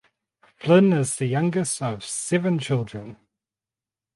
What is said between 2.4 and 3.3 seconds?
children.